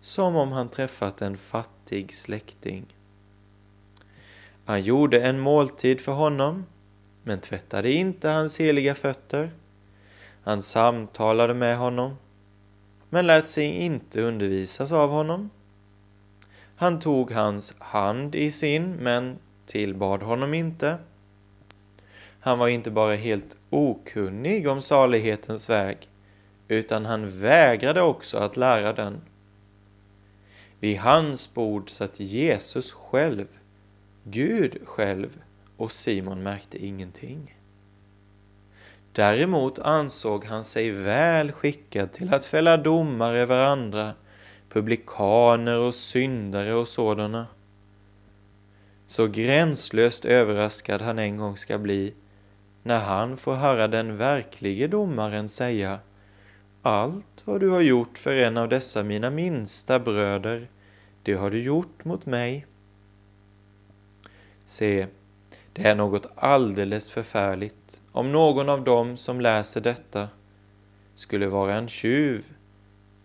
som 0.00 0.36
om 0.36 0.52
han 0.52 0.68
träffat 0.68 1.22
en 1.22 1.36
fattig 1.36 2.14
släkting. 2.14 2.86
Han 4.64 4.82
gjorde 4.82 5.20
en 5.20 5.40
måltid 5.40 6.00
för 6.00 6.12
honom, 6.12 6.66
men 7.22 7.40
tvättade 7.40 7.92
inte 7.92 8.28
hans 8.28 8.60
heliga 8.60 8.94
fötter. 8.94 9.50
Han 10.42 10.62
samtalade 10.62 11.54
med 11.54 11.78
honom, 11.78 12.16
men 13.10 13.26
lät 13.26 13.48
sig 13.48 13.64
inte 13.64 14.20
undervisas 14.20 14.92
av 14.92 15.10
honom. 15.10 15.50
Han 16.76 17.00
tog 17.00 17.30
hans 17.30 17.74
hand 17.78 18.34
i 18.34 18.50
sin, 18.50 18.92
men 18.92 19.38
tillbad 19.66 20.22
honom 20.22 20.54
inte. 20.54 20.98
Han 22.40 22.58
var 22.58 22.68
inte 22.68 22.90
bara 22.90 23.14
helt 23.14 23.56
okunnig 23.70 24.68
om 24.68 24.82
salighetens 24.82 25.70
väg, 25.70 26.08
utan 26.68 27.06
han 27.06 27.40
vägrade 27.40 28.02
också 28.02 28.38
att 28.38 28.56
lära 28.56 28.92
den. 28.92 29.20
Vid 30.80 30.98
hans 30.98 31.54
bord 31.54 31.90
satt 31.90 32.20
Jesus 32.20 32.92
själv, 32.92 33.46
Gud 34.24 34.78
själv, 34.84 35.42
och 35.76 35.92
Simon 35.92 36.42
märkte 36.42 36.84
ingenting. 36.86 37.57
Däremot 39.18 39.78
ansåg 39.78 40.44
han 40.44 40.64
sig 40.64 40.90
väl 40.90 41.52
skickad 41.52 42.12
till 42.12 42.34
att 42.34 42.44
fälla 42.44 42.76
domar 42.76 43.32
över 43.32 43.66
andra, 43.66 44.14
publikaner 44.68 45.78
och 45.78 45.94
syndare 45.94 46.74
och 46.74 46.88
sådana. 46.88 47.46
Så 49.06 49.26
gränslöst 49.26 50.24
överraskad 50.24 51.02
han 51.02 51.18
en 51.18 51.36
gång 51.36 51.56
ska 51.56 51.78
bli 51.78 52.14
när 52.82 52.98
han 52.98 53.36
får 53.36 53.54
höra 53.54 53.88
den 53.88 54.16
verklige 54.16 54.86
domaren 54.86 55.48
säga 55.48 55.98
Allt 56.82 57.42
vad 57.44 57.60
du 57.60 57.68
har 57.68 57.80
gjort 57.80 58.18
för 58.18 58.36
en 58.36 58.56
av 58.56 58.68
dessa 58.68 59.02
mina 59.02 59.30
minsta 59.30 59.98
bröder, 59.98 60.68
det 61.22 61.34
har 61.34 61.50
du 61.50 61.62
gjort 61.62 62.04
mot 62.04 62.26
mig. 62.26 62.66
Se, 64.66 65.06
det 65.78 65.88
är 65.88 65.94
något 65.94 66.26
alldeles 66.34 67.10
förfärligt 67.10 68.00
om 68.12 68.32
någon 68.32 68.68
av 68.68 68.84
dem 68.84 69.16
som 69.16 69.40
läser 69.40 69.80
detta 69.80 70.28
skulle 71.14 71.46
vara 71.46 71.74
en 71.74 71.88
tjuv 71.88 72.44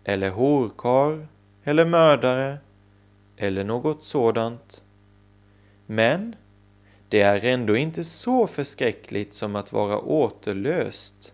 eller 0.04 0.30
horkar 0.30 1.26
eller 1.64 1.84
mördare 1.84 2.58
eller 3.36 3.64
något 3.64 4.04
sådant. 4.04 4.82
Men 5.86 6.36
det 7.08 7.20
är 7.20 7.44
ändå 7.44 7.76
inte 7.76 8.04
så 8.04 8.46
förskräckligt 8.46 9.34
som 9.34 9.56
att 9.56 9.72
vara 9.72 9.98
återlöst 9.98 11.32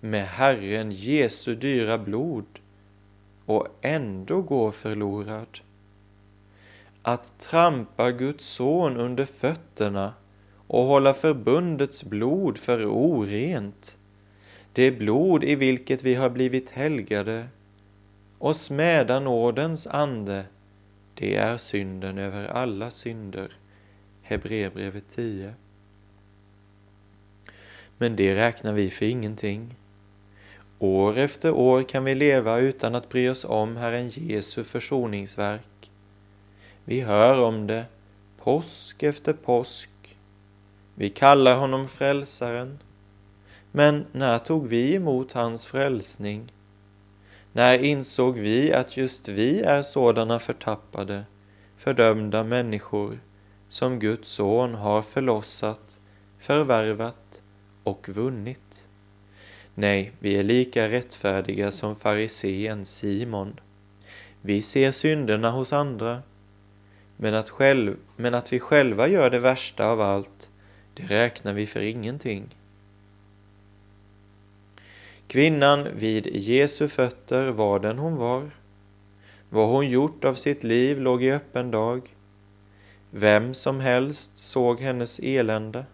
med 0.00 0.26
Herren 0.26 0.92
Jesu 0.92 1.54
dyra 1.54 1.98
blod 1.98 2.46
och 3.46 3.66
ändå 3.80 4.42
gå 4.42 4.72
förlorad. 4.72 5.60
Att 7.02 7.38
trampa 7.38 8.10
Guds 8.10 8.44
son 8.46 8.96
under 8.96 9.24
fötterna 9.24 10.12
och 10.72 10.84
hålla 10.84 11.14
förbundets 11.14 12.04
blod 12.04 12.58
för 12.58 12.86
orent, 12.86 13.98
det 14.72 14.90
blod 14.90 15.44
i 15.44 15.54
vilket 15.54 16.02
vi 16.02 16.14
har 16.14 16.30
blivit 16.30 16.70
helgade, 16.70 17.48
och 18.38 18.56
smäda 18.56 19.20
nådens 19.20 19.86
ande, 19.86 20.44
det 21.14 21.36
är 21.36 21.56
synden 21.56 22.18
över 22.18 22.48
alla 22.48 22.90
synder. 22.90 23.52
Hebreerbrevet 24.22 25.08
10. 25.08 25.54
Men 27.98 28.16
det 28.16 28.36
räknar 28.36 28.72
vi 28.72 28.90
för 28.90 29.06
ingenting. 29.06 29.74
År 30.78 31.18
efter 31.18 31.52
år 31.52 31.82
kan 31.82 32.04
vi 32.04 32.14
leva 32.14 32.58
utan 32.58 32.94
att 32.94 33.08
bry 33.08 33.28
oss 33.28 33.44
om 33.44 33.76
Herren 33.76 34.08
Jesu 34.08 34.64
försoningsverk. 34.64 35.90
Vi 36.84 37.00
hör 37.00 37.42
om 37.42 37.66
det 37.66 37.84
påsk 38.38 39.02
efter 39.02 39.32
påsk. 39.32 39.89
Vi 41.00 41.08
kallar 41.08 41.56
honom 41.56 41.88
frälsaren. 41.88 42.78
Men 43.72 44.06
när 44.12 44.38
tog 44.38 44.66
vi 44.68 44.94
emot 44.94 45.32
hans 45.32 45.66
frälsning? 45.66 46.52
När 47.52 47.84
insåg 47.84 48.38
vi 48.38 48.72
att 48.72 48.96
just 48.96 49.28
vi 49.28 49.60
är 49.60 49.82
sådana 49.82 50.38
förtappade, 50.38 51.24
fördömda 51.76 52.44
människor 52.44 53.18
som 53.68 53.98
Guds 53.98 54.28
son 54.28 54.74
har 54.74 55.02
förlossat, 55.02 55.98
förvärvat 56.38 57.42
och 57.84 58.08
vunnit. 58.08 58.88
Nej, 59.74 60.12
vi 60.18 60.36
är 60.36 60.42
lika 60.42 60.88
rättfärdiga 60.88 61.72
som 61.72 61.96
farisén 61.96 62.84
Simon. 62.84 63.60
Vi 64.42 64.62
ser 64.62 64.92
synderna 64.92 65.50
hos 65.50 65.72
andra, 65.72 66.22
men 67.16 67.34
att, 67.34 67.50
själv, 67.50 67.96
men 68.16 68.34
att 68.34 68.52
vi 68.52 68.60
själva 68.60 69.08
gör 69.08 69.30
det 69.30 69.38
värsta 69.38 69.86
av 69.86 70.00
allt, 70.00 70.49
det 71.00 71.14
räknar 71.14 71.52
vi 71.52 71.66
för 71.66 71.80
ingenting. 71.80 72.56
Kvinnan 75.26 75.88
vid 75.94 76.26
Jesu 76.26 76.88
fötter 76.88 77.50
var 77.50 77.78
den 77.78 77.98
hon 77.98 78.16
var. 78.16 78.50
Vad 79.50 79.68
hon 79.68 79.88
gjort 79.88 80.24
av 80.24 80.34
sitt 80.34 80.64
liv 80.64 81.00
låg 81.00 81.22
i 81.22 81.32
öppen 81.32 81.70
dag. 81.70 82.14
Vem 83.10 83.54
som 83.54 83.80
helst 83.80 84.36
såg 84.36 84.80
hennes 84.80 85.18
elände. 85.18 85.84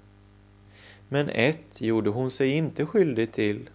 Men 1.08 1.28
ett 1.28 1.80
gjorde 1.80 2.10
hon 2.10 2.30
sig 2.30 2.50
inte 2.50 2.86
skyldig 2.86 3.32
till. 3.32 3.70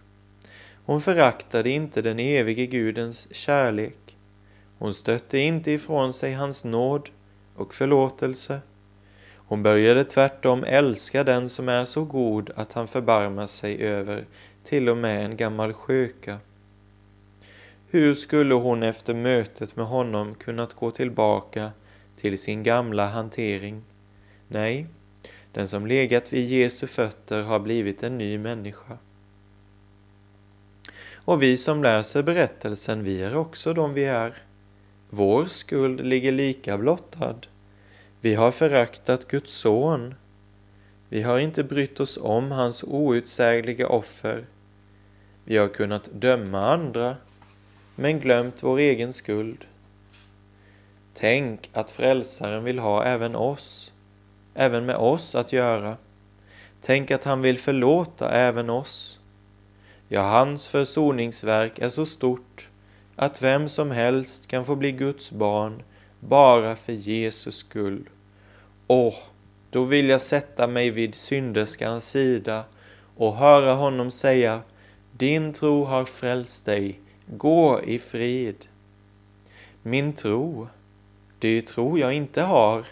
Hon 0.84 1.02
föraktade 1.02 1.70
inte 1.70 2.02
den 2.02 2.18
evige 2.18 2.66
Gudens 2.66 3.34
kärlek. 3.34 4.16
Hon 4.78 4.94
stötte 4.94 5.38
inte 5.38 5.70
ifrån 5.70 6.12
sig 6.12 6.32
hans 6.32 6.64
nåd 6.64 7.10
och 7.56 7.74
förlåtelse. 7.74 8.60
Hon 9.52 9.62
började 9.62 10.04
tvärtom 10.04 10.64
älska 10.64 11.24
den 11.24 11.48
som 11.48 11.68
är 11.68 11.84
så 11.84 12.04
god 12.04 12.50
att 12.56 12.72
han 12.72 12.88
förbarmar 12.88 13.46
sig 13.46 13.82
över 13.82 14.24
till 14.64 14.88
och 14.88 14.96
med 14.96 15.24
en 15.24 15.36
gammal 15.36 15.72
sköka. 15.72 16.38
Hur 17.90 18.14
skulle 18.14 18.54
hon 18.54 18.82
efter 18.82 19.14
mötet 19.14 19.76
med 19.76 19.86
honom 19.86 20.34
kunnat 20.34 20.74
gå 20.74 20.90
tillbaka 20.90 21.70
till 22.16 22.38
sin 22.38 22.62
gamla 22.62 23.06
hantering. 23.06 23.82
Nej, 24.48 24.86
den 25.52 25.68
som 25.68 25.86
legat 25.86 26.32
vid 26.32 26.48
Jesu 26.48 26.86
fötter 26.86 27.42
har 27.42 27.60
blivit 27.60 28.02
en 28.02 28.18
ny 28.18 28.38
människa. 28.38 28.98
Och 31.14 31.42
vi 31.42 31.56
som 31.56 31.82
läser 31.82 32.22
berättelsen, 32.22 33.04
vi 33.04 33.22
är 33.22 33.36
också 33.36 33.74
de 33.74 33.94
vi 33.94 34.04
är. 34.04 34.34
Vår 35.10 35.44
skuld 35.44 36.00
ligger 36.00 36.32
lika 36.32 36.78
blottad. 36.78 37.36
Vi 38.24 38.34
har 38.34 38.50
föraktat 38.50 39.28
Guds 39.28 39.52
son. 39.52 40.14
Vi 41.08 41.22
har 41.22 41.38
inte 41.38 41.64
brytt 41.64 42.00
oss 42.00 42.18
om 42.22 42.50
hans 42.50 42.84
outsägliga 42.84 43.88
offer. 43.88 44.46
Vi 45.44 45.56
har 45.56 45.68
kunnat 45.68 46.10
döma 46.12 46.72
andra, 46.72 47.16
men 47.94 48.20
glömt 48.20 48.62
vår 48.62 48.78
egen 48.78 49.12
skuld. 49.12 49.64
Tänk 51.14 51.70
att 51.72 51.90
frälsaren 51.90 52.64
vill 52.64 52.78
ha 52.78 53.04
även 53.04 53.36
oss, 53.36 53.92
även 54.54 54.86
med 54.86 54.96
oss 54.96 55.34
att 55.34 55.52
göra. 55.52 55.96
Tänk 56.80 57.10
att 57.10 57.24
han 57.24 57.42
vill 57.42 57.58
förlåta 57.58 58.30
även 58.30 58.70
oss. 58.70 59.18
Ja, 60.08 60.22
hans 60.22 60.68
försoningsverk 60.68 61.78
är 61.78 61.88
så 61.88 62.06
stort 62.06 62.68
att 63.16 63.42
vem 63.42 63.68
som 63.68 63.90
helst 63.90 64.46
kan 64.46 64.64
få 64.64 64.76
bli 64.76 64.92
Guds 64.92 65.30
barn 65.30 65.82
bara 66.28 66.76
för 66.76 66.92
Jesus 66.92 67.56
skull. 67.56 68.08
Åh, 68.86 69.14
då 69.70 69.84
vill 69.84 70.08
jag 70.08 70.20
sätta 70.20 70.66
mig 70.66 70.90
vid 70.90 71.14
synderskans 71.14 72.08
sida 72.10 72.64
och 73.16 73.36
höra 73.36 73.72
honom 73.72 74.10
säga 74.10 74.62
Din 75.12 75.52
tro 75.52 75.84
har 75.84 76.04
frälst 76.04 76.66
dig, 76.66 77.00
gå 77.26 77.80
i 77.82 77.98
frid. 77.98 78.66
Min 79.82 80.12
tro, 80.12 80.68
det 81.38 81.48
är 81.48 81.62
tro 81.62 81.98
jag 81.98 82.14
inte 82.14 82.42
har. 82.42 82.84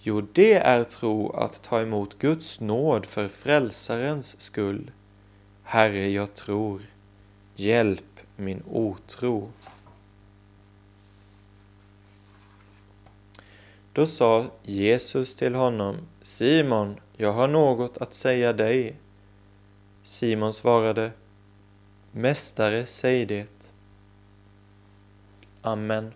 Jo, 0.00 0.20
det 0.32 0.54
är 0.54 0.84
tro 0.84 1.30
att 1.30 1.62
ta 1.62 1.80
emot 1.80 2.18
Guds 2.18 2.60
nåd 2.60 3.06
för 3.06 3.28
frälsarens 3.28 4.40
skull. 4.40 4.90
Herre, 5.62 6.10
jag 6.10 6.34
tror. 6.34 6.80
Hjälp 7.56 8.20
min 8.36 8.62
otro. 8.70 9.50
Då 13.98 14.06
sa 14.06 14.44
Jesus 14.62 15.36
till 15.36 15.54
honom, 15.54 15.96
Simon, 16.22 17.00
jag 17.16 17.32
har 17.32 17.48
något 17.48 17.98
att 17.98 18.14
säga 18.14 18.52
dig. 18.52 18.96
Simon 20.02 20.52
svarade, 20.52 21.12
Mästare, 22.12 22.86
säg 22.86 23.26
det. 23.26 23.70
Amen. 25.62 26.12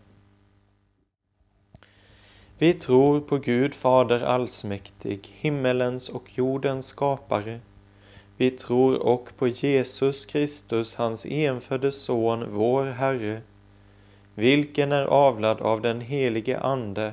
Vi 2.58 2.72
tror 2.72 3.20
på 3.20 3.38
Gud 3.38 3.74
Fader 3.74 4.20
allsmäktig, 4.20 5.34
himmelens 5.34 6.08
och 6.08 6.38
jordens 6.38 6.86
skapare. 6.86 7.60
Vi 8.36 8.50
tror 8.50 9.02
och 9.02 9.28
på 9.38 9.48
Jesus 9.48 10.26
Kristus, 10.26 10.94
hans 10.94 11.26
enfödde 11.26 11.92
Son, 11.92 12.44
vår 12.50 12.84
Herre, 12.86 13.40
vilken 14.34 14.92
är 14.92 15.04
avlad 15.04 15.60
av 15.60 15.80
den 15.80 16.00
helige 16.00 16.60
Ande, 16.60 17.12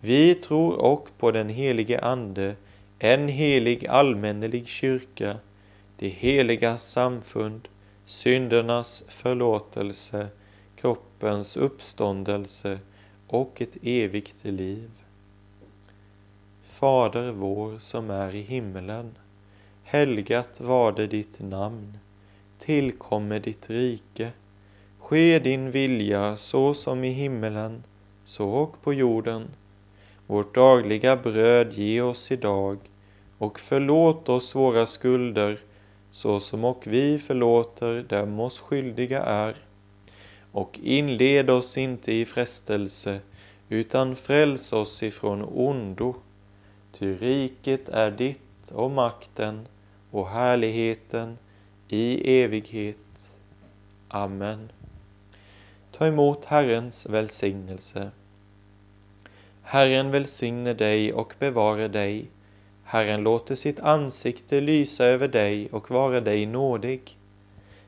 Vi 0.00 0.34
tror 0.34 0.76
och 0.76 1.08
på 1.18 1.30
den 1.30 1.48
helige 1.48 2.00
Ande, 2.00 2.56
en 2.98 3.28
helig 3.28 3.86
allmännelig 3.86 4.66
kyrka, 4.66 5.36
det 5.98 6.08
heliga 6.08 6.78
samfund, 6.78 7.68
syndernas 8.06 9.04
förlåtelse, 9.08 10.28
kroppens 10.76 11.56
uppståndelse 11.56 12.78
och 13.26 13.60
ett 13.60 13.76
evigt 13.82 14.44
liv. 14.44 14.90
Fader 16.62 17.30
vår 17.30 17.78
som 17.78 18.10
är 18.10 18.34
i 18.34 18.40
himmelen. 18.40 19.14
Helgat 19.82 20.60
varde 20.60 21.06
ditt 21.06 21.40
namn. 21.40 21.98
Tillkomme 22.58 23.38
ditt 23.38 23.70
rike. 23.70 24.30
Ske 24.98 25.38
din 25.38 25.70
vilja 25.70 26.36
så 26.36 26.74
som 26.74 27.04
i 27.04 27.10
himmelen, 27.10 27.82
så 28.24 28.48
och 28.48 28.82
på 28.82 28.94
jorden. 28.94 29.48
Vårt 30.26 30.54
dagliga 30.54 31.16
bröd 31.16 31.72
ge 31.72 32.00
oss 32.00 32.32
idag 32.32 32.78
och 33.38 33.60
förlåt 33.60 34.28
oss 34.28 34.54
våra 34.54 34.86
skulder 34.86 35.58
så 36.10 36.40
som 36.40 36.64
och 36.64 36.86
vi 36.86 37.18
förlåter 37.18 38.02
dem 38.02 38.40
oss 38.40 38.60
skyldiga 38.60 39.22
är. 39.22 39.56
Och 40.52 40.78
inled 40.82 41.50
oss 41.50 41.78
inte 41.78 42.12
i 42.12 42.26
frestelse 42.26 43.20
utan 43.68 44.16
fräls 44.16 44.72
oss 44.72 45.02
ifrån 45.02 45.42
ondo. 45.42 46.14
Ty 46.92 47.14
riket 47.14 47.88
är 47.88 48.10
ditt 48.10 48.70
och 48.72 48.90
makten 48.90 49.66
och 50.10 50.28
härligheten 50.28 51.38
i 51.88 52.40
evighet. 52.40 52.96
Amen. 54.08 54.72
Ta 55.90 56.06
emot 56.06 56.44
Herrens 56.44 57.06
välsignelse. 57.06 58.10
Herren 59.68 60.10
välsigne 60.10 60.74
dig 60.74 61.12
och 61.12 61.34
bevare 61.38 61.88
dig. 61.88 62.30
Herren 62.84 63.22
låter 63.22 63.54
sitt 63.54 63.80
ansikte 63.80 64.60
lysa 64.60 65.04
över 65.04 65.28
dig 65.28 65.68
och 65.72 65.90
vara 65.90 66.20
dig 66.20 66.46
nådig. 66.46 67.18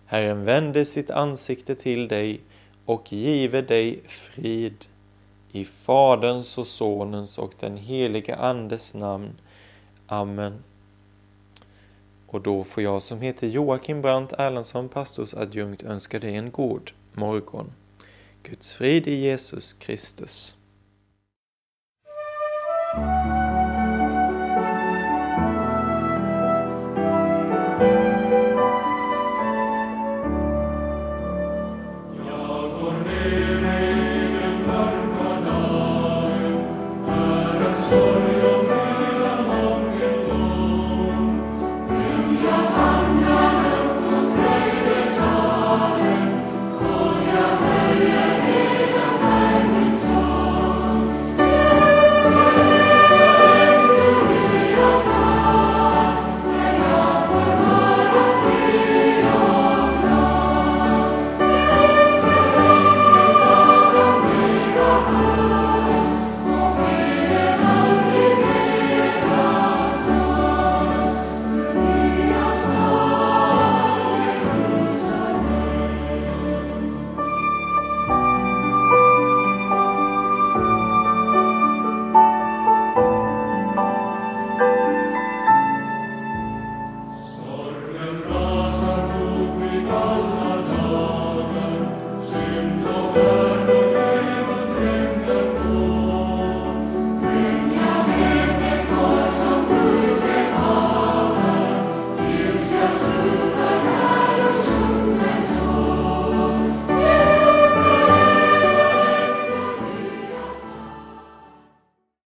Herren 0.07 0.45
vände 0.45 0.85
sitt 0.85 1.11
ansikte 1.11 1.75
till 1.75 2.09
dig 2.09 2.41
och 2.85 3.13
give 3.13 3.63
dig 3.63 4.01
frid. 4.07 4.87
I 5.53 5.65
Faderns 5.65 6.59
och 6.59 6.67
Sonens 6.67 7.39
och 7.39 7.53
den 7.61 7.77
helige 7.77 8.37
Andes 8.37 8.95
namn. 8.95 9.41
Amen. 10.07 10.65
Och 12.27 12.41
då 12.41 12.65
får 12.65 12.83
jag 12.83 13.03
som 13.03 13.21
heter 13.21 13.49
Joakim 13.49 14.03
Brandt 14.03 14.33
Erlandsson, 14.33 14.89
pastorsadjunkt, 14.89 15.83
önska 15.83 16.19
dig 16.19 16.37
en 16.37 16.51
god 16.51 16.91
morgon. 17.13 17.73
Guds 18.43 18.75
frid 18.75 19.07
i 19.07 19.15
Jesus 19.15 19.73
Kristus. 19.73 20.58
Thank 22.95 23.07
you. 23.07 23.18